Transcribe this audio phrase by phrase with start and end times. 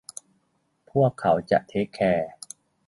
[0.91, 2.31] พวกเขาจะเทกแคร์